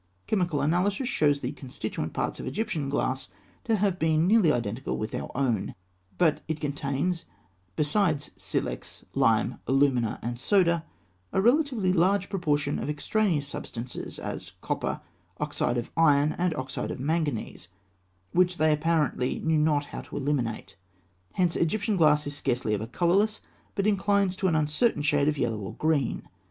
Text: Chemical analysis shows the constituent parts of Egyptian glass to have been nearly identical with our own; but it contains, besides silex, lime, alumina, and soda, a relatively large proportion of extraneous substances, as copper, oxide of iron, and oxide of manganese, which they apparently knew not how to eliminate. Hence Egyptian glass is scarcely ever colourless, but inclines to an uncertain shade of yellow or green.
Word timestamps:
Chemical 0.25 0.61
analysis 0.61 1.07
shows 1.07 1.41
the 1.41 1.51
constituent 1.51 2.11
parts 2.11 2.39
of 2.39 2.47
Egyptian 2.47 2.89
glass 2.89 3.27
to 3.65 3.75
have 3.75 3.99
been 3.99 4.25
nearly 4.25 4.51
identical 4.51 4.97
with 4.97 5.13
our 5.13 5.29
own; 5.37 5.75
but 6.17 6.41
it 6.47 6.59
contains, 6.59 7.25
besides 7.75 8.31
silex, 8.35 9.05
lime, 9.13 9.59
alumina, 9.67 10.17
and 10.23 10.39
soda, 10.39 10.83
a 11.31 11.39
relatively 11.39 11.93
large 11.93 12.29
proportion 12.31 12.79
of 12.79 12.89
extraneous 12.89 13.47
substances, 13.47 14.17
as 14.17 14.53
copper, 14.59 15.01
oxide 15.39 15.77
of 15.77 15.91
iron, 15.95 16.33
and 16.35 16.55
oxide 16.55 16.89
of 16.89 16.99
manganese, 16.99 17.67
which 18.31 18.57
they 18.57 18.73
apparently 18.73 19.37
knew 19.41 19.59
not 19.59 19.85
how 19.85 20.01
to 20.01 20.17
eliminate. 20.17 20.77
Hence 21.33 21.55
Egyptian 21.55 21.95
glass 21.95 22.25
is 22.25 22.35
scarcely 22.35 22.73
ever 22.73 22.87
colourless, 22.87 23.39
but 23.75 23.85
inclines 23.85 24.35
to 24.37 24.47
an 24.47 24.55
uncertain 24.55 25.03
shade 25.03 25.27
of 25.27 25.37
yellow 25.37 25.59
or 25.59 25.75
green. 25.75 26.27